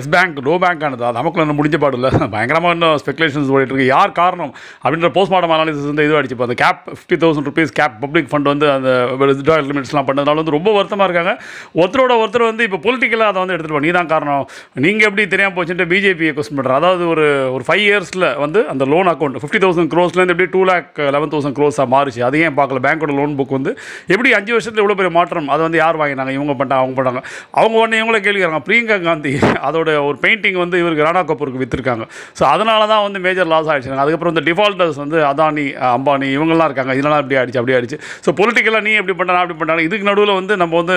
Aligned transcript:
S 0.00 0.10
bank 0.14 0.36
low 0.48 0.54
bank 0.64 0.82
ஆனது. 0.86 1.04
அது 1.08 1.16
நமக்கு 1.18 1.40
இன்னும் 1.42 1.58
முடிஞ்ச 1.60 1.78
பாடு 1.82 1.96
இல்லை. 1.98 2.10
பயங்கரமாக 2.34 2.74
இன்னும் 2.76 2.94
ஸ்பெகுலேஷன்ஸ் 3.02 3.50
ஓடிட்டு 3.54 3.72
இருக்கு 3.72 3.88
யார் 3.94 4.12
காரணம் 4.20 4.52
அப்படின்ற 4.82 5.08
போஸ்ட்மார்ட்டம் 5.16 5.54
அனாலிசிஸ் 5.56 5.88
வந்து 5.90 6.04
இது 6.06 6.34
இப்போ 6.36 6.46
அந்த 6.48 6.56
cap 6.62 6.80
fifty 6.94 7.18
thousand 7.24 7.48
rupees 7.50 7.72
cap 7.80 7.96
public 8.04 8.28
fund 8.30 8.48
வந்து 8.52 8.66
அந்த 8.76 8.90
வித்ட்ராயல் 9.20 9.68
லிமிட்ஸ்லாம் 9.70 10.06
பண்ணதுனால 10.08 10.40
வந்து 10.42 10.54
ரொம்ப 10.56 10.72
வருத்தமாக 10.76 11.08
இருக்காங்க. 11.08 11.34
ஒருத்தரோட 11.80 12.14
ஒருத்தர் 12.22 12.46
வந்து 12.50 12.64
இப்போ 12.68 12.80
பொலிட்டிக்கலாக 12.86 13.32
அதை 13.32 13.40
வந்து 13.42 13.54
எடுத்துகிட்டு 13.56 13.84
நீ 13.86 13.92
தான் 13.98 14.10
காரணம். 14.14 14.44
நீங்கள் 14.84 15.08
எப்படி 15.08 15.24
தெரியாமல் 15.34 15.56
போச்சுட்டு 15.58 15.86
பிஜேபியை 15.92 16.32
கொஸ்டின் 16.38 16.58
பண்ணுற 16.60 16.74
அதாவது 16.80 17.04
ஒரு 17.14 17.26
ஒரு 17.56 17.66
ஃபைவ் 17.68 17.84
இயர்ஸில் 17.88 18.26
வந்து 18.44 18.62
அந்த 18.74 18.84
லோன் 18.94 19.10
அக்கௌண்ட் 19.12 19.38
ஃபிஃப்டி 19.42 19.60
தௌசண்ட் 19.66 19.90
க்ரோஸ்லேருந்து 19.94 20.36
எப்படி 20.36 20.48
டூ 20.56 20.62
லேக் 20.70 21.00
லெவன் 21.16 21.32
தௌசண்ட் 21.34 21.56
க்ரோஸாக 21.58 21.88
மாறிச்சு? 21.96 22.22
அது 22.28 22.42
ஏன் 22.46 22.56
பார்க்கல? 22.60 22.80
பேங்க்கோட 22.86 23.14
லோன் 23.20 23.36
புக் 23.40 23.56
வந்து 23.58 23.74
எப்படி 24.14 24.32
அஞ்சு 24.38 24.54
வருஷத்தில் 24.56 24.82
இவ்வளோ 24.84 24.98
பெரிய 25.02 25.12
மாற்றம்? 25.18 25.48
அதை 25.56 25.62
வந்து 25.68 25.80
யார் 25.84 26.00
வாங்கினாங்க? 26.02 26.34
இவங்க 26.38 26.56
பண்ணிட்டாங்க 26.58 26.84
அவங்க 26.84 26.96
பண்ணாங்க 27.00 27.22
அவங்க 27.60 27.76
உடனே 27.82 28.00
இவங்கள 28.02 28.20
கேள்விக்கிறாங்க 28.26 28.62
பிரியங்கா 28.70 28.98
காந்தி 29.08 29.34
அதோட 29.68 29.90
ஒரு 30.08 30.16
பெயிண்டிங் 30.24 30.58
வந்து 30.64 30.76
இவருக்கு 30.82 31.06
ராணா 31.08 31.22
கபூருக்கு 31.30 31.62
விற்றுருக்காங்க 31.62 32.04
ஸோ 32.38 32.44
அதனால 32.54 32.80
தான் 32.92 33.04
வந்து 33.06 33.18
மேஜர் 33.26 33.50
லாஸ் 33.52 33.68
ஆகிடுச்சு 33.72 34.02
அதுக்கப்புறம் 34.04 34.34
இந்த 34.34 34.44
டிஃபால்ட்டர்ஸ் 34.50 34.98
வந்து 35.04 35.18
அதானி 35.30 35.66
அம்பானி 35.94 36.28
இவங்கெல்லாம் 36.36 36.68
இருக்காங்க. 36.70 36.92
இதெல்லாம் 37.00 37.22
இப்படி 37.22 37.38
ஆயிடுச்சு 37.40 37.60
அப்படி 37.60 37.74
ஆயிடுச்சு. 37.76 37.98
ஸோ 38.24 38.32
பொலிட்டிக்கலாக 38.40 38.84
நீ 38.88 38.92
எப்படி 39.00 39.16
பண்ணா 39.20 39.40
அப்படி 39.42 39.58
பண்ணாங்க 39.60 39.84
இதுக்கு 39.88 40.08
நடுவில் 40.10 40.34
வந்து 40.40 40.56
நம்ம 40.62 40.82
வந்து 40.82 40.96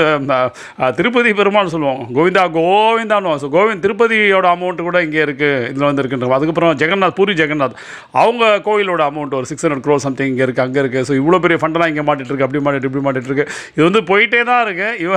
திருப்பதி 0.99 1.31
பெருமாள் 1.39 1.71
சொல்லுவோம் 1.75 2.01
கோவிந்தா 2.17 2.43
கோவிந்தான்னு 2.57 3.35
ஸோ 3.43 3.49
கோவிந்த் 3.55 3.83
திருப்பதியோட 3.85 4.47
அமௌண்ட் 4.55 4.81
கூட 4.87 4.97
இங்கே 5.07 5.21
இருக்குது 5.27 5.67
இதில் 5.71 5.87
வந்து 5.89 6.03
இருக்குன்ற 6.03 6.35
அதுக்கப்புறம் 6.37 6.73
ஜெகநாத் 6.81 7.17
பூரி 7.19 7.33
ஜெகநாத். 7.41 7.75
அவங்க 8.23 8.43
கோயிலோட 8.67 9.01
அமௌண்ட் 9.11 9.35
ஒரு 9.39 9.47
சிக்ஸ் 9.51 9.65
ஹண்ட்ரட் 9.65 9.85
க்ரோ 9.87 9.95
சம்திங் 10.05 10.31
இங்கே 10.31 10.43
இருக்குது 10.45 10.65
அங்கே 10.67 10.79
இருக்குது 10.83 11.05
ஸோ 11.09 11.13
இவ்வளோ 11.21 11.39
பெரிய 11.45 11.57
ஃபண்டெல்லாம் 11.61 11.91
இங்கே 11.93 12.05
மாட்டிட்டு 12.09 12.31
இருக்கு 12.31 12.47
அப்படி 12.47 12.61
மாட்டிட்டு 12.65 12.89
இப்படி 12.89 13.03
மாட்டிட்டு 13.07 13.29
இருக்கு. 13.31 13.45
இது 13.75 13.83
வந்து 13.89 14.01
போயிட்டே 14.11 14.41
தான் 14.51 14.61
இருக்குது 14.65 14.97
இவ 15.05 15.13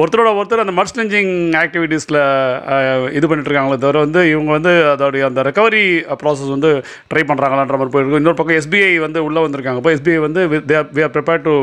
ஒருத்தரோட 0.00 0.30
ஒருத்தர் 0.38 0.64
அந்த 0.64 0.74
மர்ஸ்டஞ்சிங் 0.80 1.32
ஆக்டிவிட்டீஸில் 1.64 2.20
இது 3.18 3.26
பண்ணிட்டு 3.30 3.50
இருக்காங்களே 3.50 3.78
தவிர 3.82 3.98
வந்து 4.04 4.20
இவங்க 4.32 4.50
வந்து 4.56 4.72
அதோடைய 4.92 5.24
அந்த 5.28 5.40
ரெக்கவரி 5.48 5.82
ப்ராசஸ் 6.22 6.50
வந்து 6.54 6.70
ட்ரை 7.10 7.22
பண்ணுறாங்களான்ற 7.30 7.76
மாதிரி 7.80 7.92
போயிருக்கும் 7.94 8.20
இன்னொரு 8.22 8.38
பக்கம் 8.40 8.58
எஸ்பிஐ 8.60 8.92
வந்து 9.04 9.18
உள்ளே 9.26 9.40
வந்திருக்காங்க. 9.46 9.80
இப்போ 9.82 9.92
எஸ்பிஐ 9.96 10.20
வந்து 10.26 10.40
we 10.96 11.02
are 11.06 11.14
prepare 11.16 11.42
to 11.48 11.54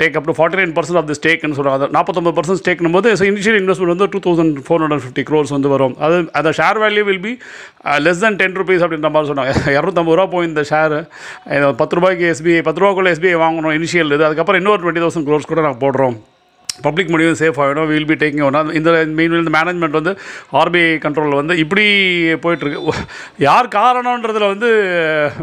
take 0.00 0.16
up 0.20 0.28
to 0.30 0.36
forty 0.38 0.60
nine 0.62 0.74
percent 0.78 1.00
of 1.02 1.08
the 1.10 1.18
ஸ்டேக்னு 1.20 1.58
சொல்கிறாங்க 1.58 1.90
நாற்பத்தொம்பது 1.98 2.36
பர்சன்ட் 2.38 2.62
ஸ்டேக்னும் 2.62 2.96
போது 2.98 3.12
ஸோ 3.20 3.26
இனிஷியல் 3.32 3.58
இன்வெஸ்ட்மெண்ட் 3.62 3.94
வந்து 3.94 4.08
two 4.14 4.22
thousand 4.28 4.56
four 4.68 4.84
hundred 4.84 5.04
fifty 5.06 5.26
crores 5.30 5.54
வந்து 5.56 5.72
வரும். 5.74 5.96
அது 6.06 6.18
அந்த 6.40 6.52
share 6.60 6.82
value 6.84 7.04
will 7.10 7.22
be 7.28 7.34
less 8.06 8.24
than 8.26 8.40
ten 8.42 8.58
rupees 8.62 8.82
அப்படின்ற 8.86 9.10
மாதிரி 9.16 9.30
சொன்னாங்க. 9.32 9.54
இரநூத்தம்பது 9.76 10.18
ரூபா 10.18 10.28
போய் 10.36 10.50
இந்த 10.50 10.64
ஷேர் 10.72 10.96
பத்து 11.82 11.96
ரூபாய்க்கு 11.98 12.26
எஸ்பிஐ 12.34 12.60
பத்து 12.68 12.82
ரூபாக்குள்ள 12.84 13.14
எஸ்பிஐ 13.16 13.38
வாங்கணும் 13.46 13.76
இனிஷியல் 13.80 14.14
இது. 14.16 14.26
அதுக்கப்புறம் 14.28 14.62
இன்னொரு 14.62 14.82
டுவெண்ட்டி 14.84 15.04
தௌசண்ட் 15.06 15.28
க்ரோர்ஸ் 15.30 15.50
கூட 15.52 15.62
நாங்கள் 15.68 15.82
போடுறோம். 15.86 16.18
பப்ளிக் 16.86 17.10
முடிவு 17.12 17.32
சேஃப் 17.40 17.58
ஆகிடும் 17.62 17.88
வில் 17.92 18.08
பி 18.10 18.16
டேக்கிங் 18.22 18.44
ஒன் 18.48 18.70
இந்த 18.78 18.90
மெயின் 19.18 19.36
இந்த 19.40 19.52
மேனேஜ்மெண்ட் 19.56 19.96
வந்து 20.00 20.12
ஆர்பிஐ 20.60 20.92
கண்ட்ரோலில் 21.04 21.38
வந்து 21.40 21.54
இப்படி 21.62 21.84
போயிட்டுருக்கு. 22.44 22.94
யார் 23.46 23.68
காரணன்றதில் 23.76 24.46
வந்து 24.52 24.70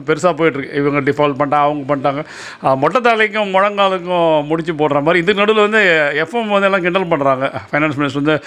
பெருசாக 0.08 0.34
போயிட்டுருக்கு. 0.40 0.78
இவங்க 0.82 1.02
டிஃபால்ட் 1.10 1.38
பண்ணிட்டாங்க 1.42 1.68
அவங்க 1.70 1.86
பண்ணிட்டாங்க. 1.92 2.24
மொட்டை 2.84 3.02
தலைக்கும் 3.10 3.54
முழங்காலுக்கும் 3.56 4.48
முடிச்சு 4.52 4.76
போடுற 4.82 5.02
மாதிரி. 5.08 5.22
இதுக்கு 5.24 5.42
நடுவில் 5.44 5.66
வந்து 5.68 5.82
எஃப்எம் 6.24 6.54
வந்து 6.56 6.70
எல்லாம் 6.70 6.86
கிண்டல் 6.88 7.10
பண்ணுறாங்க 7.14 7.46
ஃபைனான்ஸ் 7.72 8.00
மினிஸ்டர் 8.00 8.22
வந்து 8.24 8.38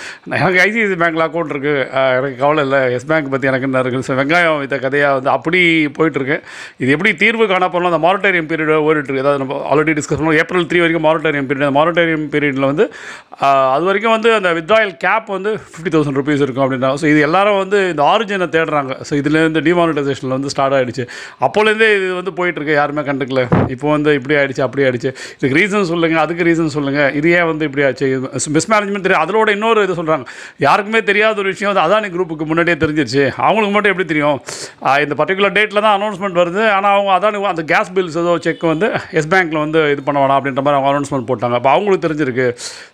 எனக்கு 0.41 0.63
ஐசிஐசி 0.67 0.99
பேங்க்கில் 1.05 1.27
அக்கௌண்ட் 1.29 1.55
இருக்குது 1.55 1.87
எனக்கு 2.19 2.39
கவலை 2.43 2.65
இல்லை. 2.67 2.81
எஸ் 2.97 3.09
பேங்க் 3.13 3.33
பற்றி 3.35 3.53
எனக்கு 3.53 3.69
என்ன 3.71 3.85
இருக்குது 3.85 4.19
வெங்காயம் 4.23 4.59
வித்த 4.65 4.79
கதையாக 4.87 5.17
வந்து 5.19 5.33
அப்படி 5.37 5.63
போயிட்டுருக்கு. 6.01 6.39
இது 6.83 6.91
எப்படி 6.97 7.13
தீர்வு 7.23 7.45
காணப்படலாம் 7.55 7.93
அந்த 7.95 8.03
மானிட்டரியம் 8.07 8.51
பீரியட் 8.51 8.85
ஓடிட்டுருக்கு. 8.89 9.25
அதாவது 9.25 9.41
நம்ம 9.45 9.63
ஆல்ரெடி 9.71 9.95
டிஸ்கஸ் 10.01 10.21
பண்ணுவோம் 10.21 10.41
ஏப்ரல் 10.43 10.69
த்ரீ 10.73 10.81
வரைக்கும் 10.85 11.07
மாரட்டேரியம் 11.09 11.49
பீரியட் 11.49 11.69
அந்த 11.69 11.79
மாரட்டேரியம் 11.81 12.27
பீரியடில் 12.35 12.69
வந்து 12.73 12.87
அது 13.75 13.85
வரைக்கும் 13.89 14.15
வந்து 14.17 14.31
அந்த 14.39 14.49
வித்ராயல் 14.57 14.93
கேப் 15.05 15.29
வந்து 15.37 15.51
ஃபிஃப்டி 15.61 15.91
தௌசண்ட் 15.95 16.19
ருபீஸ் 16.21 16.43
இருக்கும் 16.45 16.65
அப்படின்றாங்க 16.65 16.99
ஸோ 17.03 17.07
இது 17.13 17.21
எல்லாரும் 17.29 17.59
வந்து 17.63 17.79
இந்த 17.93 18.03
ஆரிஜினை 18.13 18.47
தேடுறாங்க. 18.57 18.93
ஸோ 19.09 19.13
இதுலேருந்து 19.21 19.61
டிமானிட்டைசேஷனில் 19.69 20.35
வந்து 20.37 20.51
ஸ்டார்ட் 20.55 20.75
ஆகிடுச்சு 20.79 21.05
அப்போலேருந்தே 21.47 21.89
இது 21.97 22.09
வந்து 22.19 22.33
போயிட்டுருக்கு 22.39 22.75
யாருமே 22.81 23.03
கண்டுக்கல. 23.09 23.43
இப்போ 23.75 23.87
வந்து 23.95 24.11
இப்படி 24.19 24.37
ஆகிடுச்சு 24.41 24.65
அப்படி 24.67 24.85
ஆகிடுச்சு 24.89 25.11
இதுக்கு 25.39 25.57
ரீசன் 25.61 25.89
சொல்லுங்கள் 25.93 26.23
அதுக்கு 26.25 26.47
ரீசன் 26.51 26.73
சொல்லுங்கள் 26.77 27.11
இது 27.21 27.31
ஏன் 27.39 27.49
வந்து 27.53 27.67
இப்படி 27.69 27.85
ஆச்சு? 27.89 28.09
மிஸ்மேனேஜ்மெண்ட் 28.59 29.07
தெரியும் 29.07 29.25
அதோட 29.25 29.49
இன்னொரு 29.57 29.87
இது 29.87 29.97
சொல்கிறாங்க 30.01 30.27
யாருக்குமே 30.67 31.03
தெரியாத 31.11 31.43
ஒரு 31.45 31.51
விஷயம் 31.55 31.71
வந்து 31.73 31.85
அதானி 31.87 32.11
குரூப்புக்கு 32.17 32.47
முன்னாடியே 32.53 32.77
தெரிஞ்சிருச்சு. 32.85 33.25
அவங்களுக்கு 33.49 33.75
மட்டும் 33.77 33.95
எப்படி 33.95 34.09
தெரியும்? 34.13 34.39
இந்த 35.07 35.17
பர்டிகுலர் 35.23 35.57
டேட்டில் 35.59 35.83
தான் 35.87 35.97
அனௌன்ஸ்மெண்ட் 35.99 36.41
வருது. 36.43 36.63
ஆனால் 36.77 36.95
அவங்க 36.97 37.13
அதானி 37.19 37.45
அந்த 37.55 37.65
கேஸ் 37.73 37.93
பில்ஸ் 37.99 38.21
ஏதோ 38.25 38.35
செக் 38.47 38.65
வந்து 38.73 38.89
எஸ் 39.21 39.31
பேங்க்கில் 39.35 39.63
வந்து 39.65 39.83
இது 39.95 40.03
பண்ண 40.09 40.19
வேணாம் 40.25 40.39
அப்படின்ற 40.41 40.63
மாதிரி 40.67 40.79
அவங்க 40.79 40.91
அனௌன்ஸ்மெண்ட் 40.93 41.29
போட்டாங்க. 41.33 41.57
அப்போ 41.61 41.73
அவங்களுக்கு 41.77 42.07
தெரிஞ்சிருக்கு. 42.07 42.47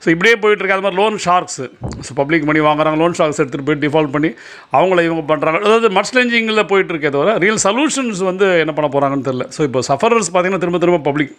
ஸோ 0.04 0.08
இப்படியே 0.14 0.34
போயிட்டுருக்கு. 0.44 0.76
அது 0.76 0.86
மாதிரி 0.86 1.00
loan 1.02 1.18
sharks 1.26 1.66
so 2.06 2.14
public 2.20 2.48
money 2.50 2.62
வாங்குறாங்க. 2.68 2.98
லோன் 3.02 3.16
ஷார்க்ஸ் 3.20 3.40
எடுத்துகிட்டு 3.42 3.68
போய் 3.70 3.82
டிஃபால்ட் 3.86 4.14
பண்ணி 4.16 4.32
அவங்கள 4.78 5.04
இவங்க 5.08 5.24
பண்ணுறாங்க 5.32 5.60
அதாவது 5.68 5.90
மட்ஸ்லெஞ்சிங்கில் 5.98 6.68
போயிட்டு 6.72 6.94
இருக்கே 6.94 7.12
தவிர 7.16 7.36
ரியல் 7.46 7.62
சொல்யூஷன்ஸ் 7.66 8.22
வந்து 8.30 8.48
என்ன 8.64 8.74
பண்ண 8.78 8.90
போகிறாங்கன்னு 8.96 9.28
தெரியல. 9.30 9.46
ஸோ 9.58 9.62
இப்போ 9.68 9.82
சஃபரர்ஸ் 9.90 10.32
பார்த்தீங்கன்னா 10.32 10.64
திரும்ப 10.64 10.80
திரும்ப 10.84 11.02
பப்ளிக் 11.10 11.34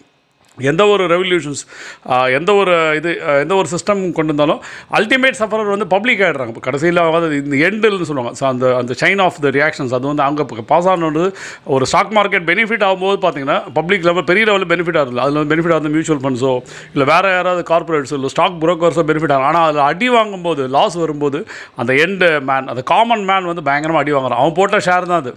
எந்த 0.71 0.85
ஒரு 0.93 1.03
ரெவல்யூஷன்ஸ் 1.13 1.63
எந்த 2.37 2.53
ஒரு 2.61 2.73
இது 2.99 3.11
எந்த 3.43 3.53
ஒரு 3.61 3.69
சிஸ்டம் 3.73 4.01
கொண்டு 4.19 4.33
வந்தாலும் 4.33 4.61
அல்டிமேட் 4.99 5.39
சஃபரர் 5.41 5.71
வந்து 5.75 5.87
பப்ளிக் 5.95 6.23
ஆகிடுறாங்க 6.27 6.53
இப்போ 6.53 6.65
கடைசியில் 6.67 7.01
அதாவது 7.05 7.37
இந்த 7.43 7.55
எண்டுன்னு 7.69 8.09
சொல்லுவாங்க. 8.11 8.33
ஸோ 8.39 8.45
அந்த 8.51 8.65
அந்த 8.81 8.95
சைன் 9.03 9.21
ஆஃப் 9.27 9.39
த 9.45 9.51
ரியாக்ஷன்ஸ் 9.59 9.95
அது 9.99 10.07
வந்து 10.11 10.25
அங்கே 10.27 10.65
பாஸ் 10.73 10.89
ஆனது 10.93 11.25
ஒரு 11.75 11.85
ஸ்டாக் 11.91 12.13
மார்க்கெட் 12.19 12.47
பெனிஃபிட் 12.51 12.85
ஆகும்போது 12.87 13.19
பார்த்தீங்கன்னா 13.25 13.59
பப்ளிக் 13.79 14.07
லெவல் 14.09 14.27
பெரிய 14.31 14.45
லெவலில் 14.49 14.69
பெனிஃபிட் 14.73 14.99
ஆகுது 15.01 15.21
அதில் 15.25 15.39
வந்து 15.39 15.51
பெனிஃபிட் 15.53 15.75
ஆகுது 15.75 15.93
மியூச்சுவல் 15.95 16.23
ஃபண்ட்ஸோ 16.25 16.53
இல்லை 16.93 17.07
வேறு 17.11 17.29
யாராவது 17.37 17.63
கார்பரேட்ஸோ 17.71 18.17
இல்லை 18.19 18.31
ஸ்டாக் 18.35 18.59
புரோக்கர்ஸோ 18.63 19.05
பெனிஃபிட் 19.11 19.33
ஆகும் 19.35 19.49
ஆனால் 19.51 19.67
அதில் 19.69 19.85
அடி 19.89 20.09
வாங்கும்போது 20.17 20.65
லாஸ் 20.77 20.97
வரும்போது 21.03 21.41
அந்த 21.81 21.93
எண்டு 22.05 22.29
மேன் 22.49 22.69
அந்த 22.73 22.83
காமன் 22.93 23.25
மேன் 23.31 23.49
வந்து 23.51 23.65
பயங்கரமாக 23.69 24.03
அடி 24.03 24.13
வாங்குறான். 24.17 24.41
அவன் 24.43 24.57
போட்ட 24.59 24.79
ஷேர் 24.89 25.09
தான் 25.11 25.21
அது. 25.23 25.33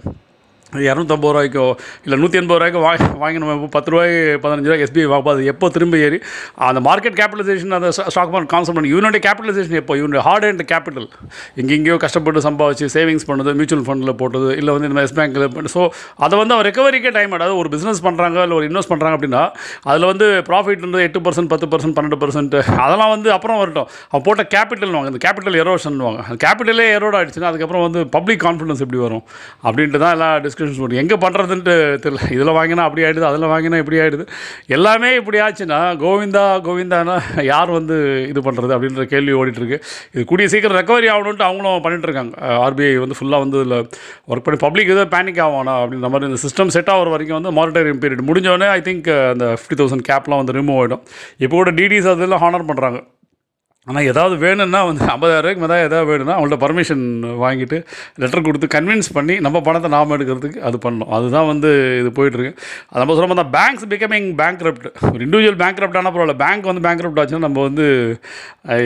இரநூத்தம்பது 0.73 1.33
ரூபாய்க்கோ 1.35 1.65
இல்லை 2.03 2.19
நூற்றி 2.19 2.37
எண்பது 2.37 2.59
ரூபாய்க்கோ 2.59 2.81
வாங்கி 2.87 3.07
வாங்கி 3.17 3.37
நம்ம 3.37 3.53
இப்போ 3.53 3.67
பத்து 3.67 3.91
ரூபாய் 3.91 4.13
பதினஞ்சு 4.43 4.69
ரூபாய் 4.69 4.83
எஸ்பிஐ 4.85 5.05
வாங்க 5.05 5.29
அது 5.29 5.45
எப்போ 5.45 5.69
திரும்ப 5.69 5.97
ஏறி 5.97 6.19
அந்த 6.67 6.81
மார்க்கெட் 6.89 7.17
கேபிட்டலைசேஷன் 7.19 7.75
அந்த 7.77 7.89
ஸ்டாக் 7.91 8.31
மார்க்கெட் 8.33 8.53
கான்செப்ட் 8.53 8.77
பண்ணி 8.79 8.91
இவனுடைய 8.93 9.21
கேபிட்டலைசேஷன் 9.27 9.79
எப்போ? 9.81 9.95
இவனுடைய 9.95 10.23
ஹார்ட் 10.27 10.45
அண்ட் 10.45 10.63
கேபிட்டல் 10.71 11.07
எங்கெங்கேயோ 11.61 11.97
கஷ்டப்பட்டு 11.97 12.41
சம்பாதிச்சு 12.41 12.87
சேவிங்ஸ் 12.95 13.27
பண்ணுறது 13.27 13.53
மியூச்சுவல் 13.53 13.85
ஃபண்டில் 13.87 14.13
போட்டது 14.13 14.57
இல்லை 14.57 14.73
வந்து 14.73 14.89
இந்த 14.89 15.01
எஸ் 15.01 15.17
பேங்க்கில் 15.19 15.69
ஸோ 15.75 15.81
அதை 16.15 16.37
வந்து 16.37 16.53
அவன் 16.53 16.65
ரெக்கவரிக்கே 16.65 17.11
டைம் 17.11 17.31
அதாவது 17.31 17.57
ஒரு 17.57 17.69
பிஸ்னஸ் 17.69 18.03
பண்ணுறாங்க 18.03 18.41
இல்லை 18.43 18.57
ஒரு 18.57 18.67
இன்வெஸ்ட் 18.69 18.91
பண்ணுறாங்க 18.93 19.15
அப்படின்னா 19.17 19.43
அதில் 19.83 20.05
வந்து 20.05 20.43
ப்ராஃபிட்ன்றது 20.49 21.01
எட்டு 21.01 21.19
பர்சன்ட் 21.19 21.47
பத்து 21.47 21.67
பர்சன்ட் 21.67 21.95
பன்னெண்டு 21.97 22.19
பர்சன்ட் 22.23 22.55
அதெல்லாம் 22.77 23.09
வந்து 23.09 23.31
அப்புறம் 23.31 23.57
வரட்டும். 23.57 23.87
அவன் 24.09 24.23
போட்ட 24.23 24.43
கேபிட்டல் 24.55 24.91
வாங்க 24.91 25.11
இந்த 25.13 25.21
கேபிட்டல் 25.27 25.57
எரோஷன் 25.63 25.95
வாங்க 25.97 26.21
கேபிட்டலே 26.45 26.87
எரோட் 26.97 27.17
ஆகிடுச்சுன்னா 27.19 27.49
அதுக்கப்புறம் 27.51 27.81
வந்து 27.81 28.07
பப்ளிக் 28.07 28.43
கான்ஃபிடன்ஸ் 28.43 28.81
எப்படி 28.85 28.97
வரும்? 28.97 29.23
அப்படின்ட்டு 29.63 29.97
தான் 29.97 30.11
எல்லாம் 30.11 30.41
டிஸ்கஷன்ஸ் 30.63 30.81
பண்ணும் 30.83 31.01
எங்கே 31.03 31.17
பண்ணுறதுன்ட்டு 31.23 31.73
தெரியல. 32.03 32.21
இதில் 32.35 32.53
வாங்கினா 32.57 32.83
அப்படி 32.87 33.03
ஆகிடுது 33.07 33.27
அதில் 33.29 33.47
வாங்கினா 33.53 33.79
இப்படி 33.83 33.97
ஆகிடுது 34.03 34.25
எல்லாமே 34.75 35.09
இப்படி 35.19 35.37
ஆச்சுன்னா 35.45 35.79
கோவிந்தா 36.03 36.43
கோவிந்தானா 36.67 37.15
யார் 37.51 37.71
வந்து 37.77 37.95
இது 38.31 38.41
பண்ணுறது 38.47 38.73
அப்படின்ற 38.75 39.05
கேள்வி 39.13 39.33
ஓடிட்டுருக்கு. 39.39 39.79
இது 40.15 40.23
கூடிய 40.31 40.47
சீக்கிரம் 40.53 40.77
ரெக்கவரி 40.81 41.09
ஆகணுன்ட்டு 41.15 41.47
அவங்களும் 41.49 41.85
பண்ணிட்டுருக்காங்க. 41.87 42.33
ஆர்பிஐ 42.65 42.91
வந்து 43.05 43.17
ஃபுல்லாக 43.19 43.45
வந்து 43.45 43.59
இதில் 43.63 43.77
ஒர்க் 44.31 44.45
பண்ணி 44.47 44.59
பப்ளிக் 44.65 44.93
எதோ 44.95 45.05
பேனிக் 45.15 45.41
ஆகணும் 45.47 45.79
அப்படின்ற 45.81 46.09
மாதிரி 46.13 46.29
இந்த 46.31 46.41
சிஸ்டம் 46.45 46.73
செட் 46.77 46.93
ஆகிற 46.95 47.09
வரைக்கும் 47.15 47.39
வந்து 47.39 47.53
மானிட்டரியம் 47.59 48.03
பீரியட் 48.03 48.27
முடிஞ்சோடனே 48.29 48.69
ஐ 48.77 48.79
திங்க் 48.89 49.09
அந்த 49.33 49.47
ஃபிஃப்டி 49.57 49.79
தௌசண்ட் 49.81 50.07
கேப்லாம் 50.11 50.43
வந்து 50.43 50.57
ரிமூவ் 50.59 50.79
ஆகிடும் 50.83 51.03
இப்போ 51.43 51.55
கூட 51.59 51.73
டிடிஸ் 51.81 52.11
அதெல்லாம் 52.13 52.43
ஹானர் 52.45 52.69
பண்ணுறாங்க 52.71 52.99
ஆனால் 53.87 54.05
ஏதாவது 54.09 54.35
வேணும்னா 54.43 54.81
வந்து 54.89 55.03
ஐம்பதாயிரரூபாய்க்கு 55.13 55.63
மேலே 55.63 55.77
ஏதாவது 55.87 56.07
வேணும்னா 56.09 56.35
அவங்கள்ட்ட 56.35 56.59
பர்மிஷன் 56.65 57.01
வாங்கிட்டு 57.41 57.77
லெட்டர் 58.21 58.45
கொடுத்து 58.47 58.67
கன்வின்ஸ் 58.75 59.09
பண்ணி 59.17 59.35
நம்ம 59.45 59.61
பணத்தை 59.67 59.89
நாம் 59.95 60.13
எடுக்கிறதுக்கு 60.17 60.59
அது 60.67 60.77
பண்ணணும். 60.85 61.09
அதுதான் 61.15 61.47
வந்து 61.49 61.69
இது 62.01 62.09
போயிட்டுருக்கு. 62.17 62.53
அது 62.89 63.01
நம்ம 63.01 63.15
சொல்ல 63.15 63.37
அந்த 63.37 63.47
பேங்க்ஸ் 63.57 63.87
பிகமிங் 63.93 64.29
பேங்க் 64.41 64.63
ஒரு 65.09 65.23
இண்டிவிஜுவல் 65.25 65.59
பேங்க் 65.63 65.81
ஆனால் 65.99 66.13
பரவாயில்ல. 66.13 66.37
பேங்க் 66.43 66.69
வந்து 66.71 66.85
பேங்க் 66.87 67.19
ஆச்சுன்னா 67.23 67.45
நம்ம 67.47 67.61
வந்து 67.67 67.87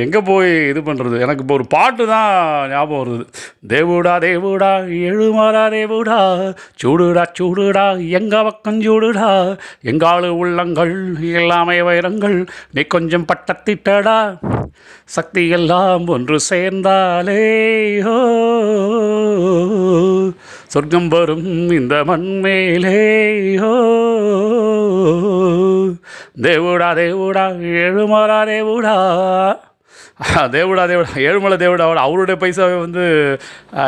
எங்கே 0.05 0.21
போய் 0.31 0.49
இது 0.71 0.81
பண்ணுறது 0.89 1.21
எனக்கு 1.25 1.43
இப்போ 1.45 1.55
ஒரு 1.59 1.67
பாட்டு 1.75 2.03
தான் 2.13 2.31
ஞாபகம் 2.73 3.01
வருது. 3.03 3.25
தேவுடா 3.73 4.15
தேவுடா 4.25 4.71
எழுமாறா 5.09 5.63
தேவுடா 5.77 6.19
சூடுடா 6.83 7.25
சூடுடா 7.39 7.85
எங்கள் 8.19 8.47
பக்கம் 8.50 8.81
சூடுடா 8.88 9.29
எங்காளு 9.91 10.29
உள்ளங்கள் 10.41 10.95
எல்லாமே 11.41 11.79
வைரங்கள் 11.91 12.38
நீ 12.75 12.83
கொஞ்சம் 12.97 13.29
பட்டத்திட்டடா 13.31 14.19
சக்தி 15.06 15.50
எல்லாம் 15.50 16.07
ஒன்று 16.07 16.39
சேர்ந்தாலே 16.50 17.42
ஓ. 18.06 18.18
சொர்க்கம் 20.68 21.07
வரும் 21.07 21.45
இந்த 21.69 22.04
மண்மேலே 22.06 22.98
ஓ. 23.62 23.74
தேவுடா 26.42 26.89
தேவுடா 26.94 27.45
எழுமாறா 27.62 28.39
தேவுடா. 28.44 28.95
தேவடா 30.53 30.83
தேவடா. 30.89 31.09
ஏழுமலை 31.29 31.55
தேவடாவோட 31.63 31.99
அவருடைய 32.05 32.35
பைசாவே 32.43 32.75
வந்து 32.83 33.01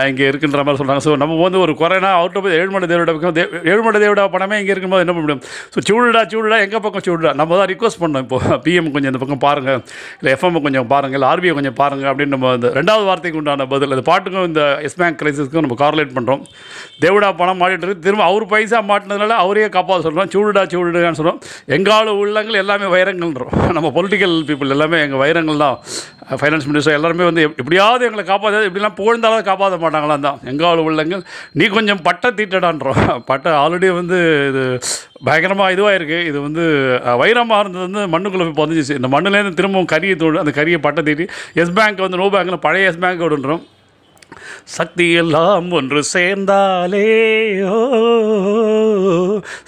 இங்கே 0.10 0.26
இருக்குன்ற 0.32 0.60
மாதிரி 0.66 0.80
சொல்கிறாங்க 0.82 1.02
ஸோ 1.06 1.12
நம்ம 1.22 1.38
வந்து 1.46 1.60
ஒரு 1.66 1.74
குறைனா 1.80 2.10
அவர்கிட்ட 2.18 2.42
போய் 2.46 2.58
ஏழுமலை 2.58 2.88
தேவடா 2.92 3.14
பக்கம் 3.16 3.36
தே 3.38 3.44
ஏழுமலை 3.72 4.00
தேவடா 4.04 4.24
பணமே 4.36 4.58
இங்கே 4.62 4.72
இருக்கும்போது 4.74 5.04
என்ன 5.06 5.14
பண்ண 5.16 5.24
முடியும்? 5.26 5.42
ஸோ 5.74 5.82
சூடுடா 5.88 6.22
சூடுடா 6.34 6.58
எங்கள் 6.66 6.84
பக்கம் 6.84 7.06
சூடுடா? 7.08 7.32
நம்ம 7.40 7.58
தான் 7.62 7.70
ரிக்வஸ்ட் 7.74 8.02
பண்ணோம் 8.04 8.26
இப்போ. 8.26 8.38
பிஎம் 8.66 8.92
கொஞ்சம் 8.96 9.12
இந்த 9.12 9.22
பக்கம் 9.24 9.42
பாருங்கள் 9.46 9.80
இல்லை 10.20 10.34
எஃப்எம் 10.36 10.60
கொஞ்சம் 10.68 10.88
பாருங்கள் 10.94 11.20
இல்லை 11.20 11.30
ஆர்பிஐ 11.32 11.54
கொஞ்சம் 11.60 11.78
பாருங்கள் 11.82 12.12
அப்படின்னு 12.12 12.36
நம்ம 12.36 12.54
இந்த 12.60 12.72
ரெண்டாவது 12.80 13.08
வார்த்தைக்கு 13.10 13.40
உண்டான 13.42 13.68
பதில். 13.74 13.96
அந்த 13.98 14.06
பாட்டுக்கும் 14.12 14.48
இந்த 14.52 14.62
எஸ் 14.90 14.98
பேங்க் 15.02 15.20
கிரைசிஸ்க்கும் 15.24 15.66
நம்ம 15.68 15.80
கார்லேட் 15.84 16.14
பண்ணுறோம் 16.20 16.44
தேவடா 17.06 17.32
பணம் 17.42 17.60
மாட்டிட்டு 17.64 17.86
இருக்கு. 17.88 18.06
திரும்ப 18.08 18.26
அவர் 18.30 18.48
பைசா 18.54 18.82
மாட்டினதுனால 18.92 19.40
அவரையே 19.46 19.72
காப்பாற்ற 19.78 20.08
சொல்கிறோம் 20.10 20.32
சூடுடா 20.36 20.66
சூடுடான்னு 20.76 21.20
சொல்கிறோம் 21.22 21.42
எங்காலும் 21.80 22.22
உள்ளங்கள் 22.24 22.62
எல்லாமே 22.64 22.90
வைரங்கள்ன்றோம். 22.98 23.54
நம்ம 23.80 23.94
பொலிட்டிக்கல் 24.00 24.38
பீப்புள் 24.52 24.76
எல்லாமே 24.78 25.00
எங்கள் 25.08 25.24
வைரங்கள் 25.26 25.64
தான் 25.66 25.78
ஃபைனான்ஸ் 26.40 26.68
மினிஸ்டர் 26.70 26.94
எல்லாருமே 26.94 27.24
வந்து 27.24 27.42
எப்படியாவது 27.42 28.06
எங்களை 28.06 28.24
காப்பாற்றாது 28.26 28.68
எப்படிலாம் 28.70 28.98
புகழ்ந்தாலும் 28.98 29.48
காப்பாற்ற 29.50 29.78
மாட்டாங்களாம் 29.78 30.20
தான் 30.20 30.40
எங்காவது 30.44 30.84
உள்ளங்கள் 30.84 31.24
நீ 31.52 31.68
கொஞ்சம் 31.68 32.02
பட்டை 32.02 32.32
தீட்டடான்றோம். 32.32 33.00
பட்டை 33.32 33.52
ஆல்ரெடி 33.52 33.90
வந்து 33.94 34.20
இது 34.50 34.64
பயங்கரமாக 35.24 35.74
இதுவாக 35.74 35.98
இருக்குது 36.00 36.26
இது 36.26 36.38
வந்து 36.42 36.64
வைரமாக 37.24 37.60
இருந்தது 37.60 37.86
வந்து 37.88 38.04
மண்ணுக்குள்ளே 38.14 38.48
போய் 38.48 38.62
பதிஞ்சிச்சு. 38.64 39.00
இந்த 39.02 39.12
மண்ணுலேருந்து 39.16 39.60
திரும்பவும் 39.62 39.92
கரியை 39.92 40.16
தோடு 40.16 40.40
அந்த 40.40 40.54
கரியை 40.62 40.78
பட்டை 40.78 41.04
தீட்டி 41.04 41.28
எஸ் 41.54 41.74
பேங்க் 41.74 42.06
வந்து 42.06 42.22
நோ 42.24 42.30
பேங்க்கில் 42.36 42.66
பழைய 42.68 42.92
எஸ் 42.92 43.04
பேங்க் 43.06 43.26
விடுன்றோம் 43.26 43.66
சக்தி 44.66 45.06
எல்லாம் 45.14 45.72
ஒன்று 45.72 46.02
சேர்ந்தாலே 46.14 47.06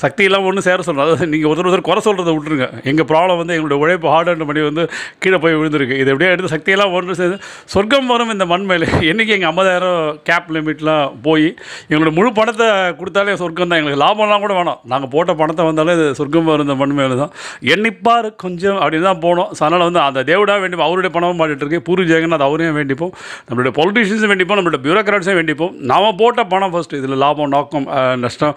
சக்தி 0.03 0.24
எல்லாம் 0.27 0.45
ஒன்று 0.50 0.65
சேர 0.68 0.80
சொல்கிறோம் 0.88 1.06
அதாவது 1.06 1.27
நீங்கள் 1.31 1.50
ஒருத்தர் 1.51 1.68
ஒருத்தர் 1.69 1.86
குறை 1.89 2.01
சொல்கிறத 2.07 2.31
விட்டுருங்க. 2.36 2.68
எங்கள் 2.92 3.07
ப்ராப்ளம் 3.12 3.39
வந்து 3.42 3.56
எங்களுடைய 3.57 3.77
உழைப்பு 3.83 4.07
ஹார்ட் 4.13 4.30
அண்ட் 4.31 4.45
மணி 4.50 4.62
வந்து 4.69 4.83
கீழே 5.24 5.38
போய் 5.44 5.57
விழுந்திருக்கு. 5.59 5.98
இது 6.01 6.09
எப்படியே 6.13 6.30
எடுத்து 6.33 6.51
சக்தியெல்லாம் 6.56 6.94
ஒன்று 6.98 7.18
சேர்ந்து 7.21 7.38
சொர்க்கம் 7.74 8.09
வரும் 8.13 8.31
இந்த 8.36 8.45
மண் 8.51 8.65
மேலே 8.71 8.88
என்றைக்கு 9.12 9.36
எங்கள் 9.38 9.51
ஐம்பதாயிரம் 9.51 10.00
கேப் 10.30 10.50
லிமிட்லாம் 10.57 11.06
போய் 11.27 11.48
எங்களோட 11.92 12.13
முழு 12.19 12.31
பணத்தை 12.39 12.68
கொடுத்தாலே 13.01 13.36
சொர்க்கம் 13.42 13.71
தான் 13.71 13.80
எங்களுக்கு 13.81 14.01
லாபம்லாம் 14.06 14.44
கூட 14.45 14.53
வேணாம். 14.59 14.80
நாங்கள் 14.94 15.12
போட்ட 15.15 15.36
பணத்தை 15.42 15.65
வந்தாலே 15.69 15.95
இது 15.98 16.07
சொர்க்கம் 16.21 16.50
வரும் 16.51 16.65
இந்த 16.68 16.77
மண் 16.81 16.95
மேலே 17.00 17.18
தான் 17.24 17.31
எண்ணிப்பார் 17.75 18.30
கொஞ்சம் 18.45 18.80
அப்படின்னு 18.83 19.07
தான் 19.09 19.21
போனோம். 19.25 19.50
ஸோ 19.57 19.62
அதனால் 19.68 19.86
வந்து 19.89 20.01
அந்த 20.07 20.24
தேவடா 20.31 20.57
வேண்டிப்போம். 20.63 20.88
அவருடைய 20.89 21.12
பணமும் 21.18 21.39
பாடிட்டு 21.42 21.63
இருக்கு. 21.65 21.81
பூரி 21.89 22.06
ஜெகநாத் 22.12 22.45
அவரையும் 22.47 22.77
வேண்டிப்போம். 22.80 23.13
நம்மளுடைய 23.47 23.74
பொலிட்டிஷியன்ஸும் 23.80 24.31
வேண்டிப்போம். 24.33 24.59
நம்மளுடைய 24.59 24.81
பியூரோக்ராட்ஸையும் 24.86 25.39
வேண்டிப்போம். 25.42 25.74
நாம் 25.92 26.09
போட்ட 26.21 26.42
பணம் 26.54 26.74
ஃபஸ்ட்டு 26.75 27.00
இதில் 27.01 27.19
லாபம் 27.25 27.51
நோக்கம் 27.56 27.88
நஷ்டம் 28.25 28.56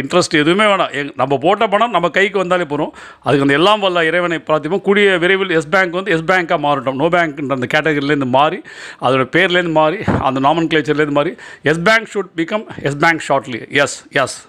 இன்ட்ரெஸ்ட் 0.00 0.36
எதுவுமே 0.42 0.66
வேணாம். 0.72 0.81
எங் 0.90 1.12
நம்ம 1.16 1.38
போட்ட 1.38 1.68
பணம் 1.68 1.90
நம்ம 1.90 2.08
கைக்கு 2.08 2.38
வந்தாலே 2.38 2.64
போகிறோம் 2.64 2.94
அதுக்கு 3.20 3.42
அந்த 3.42 3.54
எல்லாம் 3.54 3.80
வல்ல 3.80 4.04
இறைவனை 4.04 4.38
பிரார்த்திப்போம். 4.46 4.80
கூடிய 4.80 5.18
விரைவில் 5.18 5.50
எஸ் 5.50 5.68
பேங்க் 5.68 5.92
வந்து 5.92 6.10
எஸ் 6.10 6.24
பேங்க்காக 6.24 6.60
மாறட்டும். 6.66 6.94
நோ 6.94 7.08
பேங்க்ன்ற 7.08 7.56
அந்த 7.58 7.68
கேட்டகரியிலேருந்து 7.74 8.30
மாறி 8.38 8.62
அதோட 9.00 9.26
பேர்லேருந்து 9.36 9.76
மாறி 9.80 9.98
அந்த 10.20 10.40
நாமன் 10.40 10.70
கிளேச்சர்லேருந்து 10.72 11.18
மாறி 11.20 11.34
yes 11.62 11.82
bank 11.82 12.08
should 12.14 12.32
become 12.36 12.66
yes 12.82 12.98
bank 12.98 13.24
shortly 13.28 13.70
yes 13.70 14.06
yes 14.10 14.46